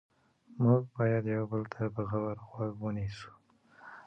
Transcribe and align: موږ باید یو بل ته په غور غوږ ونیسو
موږ 0.61 0.81
باید 0.95 1.23
یو 1.35 1.43
بل 1.51 1.63
ته 1.73 1.83
په 1.93 2.01
غور 2.09 2.37
غوږ 2.49 2.73
ونیسو 2.81 3.31